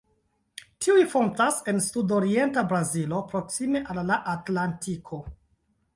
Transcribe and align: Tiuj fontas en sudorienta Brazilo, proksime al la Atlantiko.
Tiuj 0.85 1.03
fontas 1.11 1.59
en 1.73 1.83
sudorienta 1.89 2.65
Brazilo, 2.73 3.19
proksime 3.35 3.83
al 3.95 4.01
la 4.11 4.21
Atlantiko. 4.37 5.25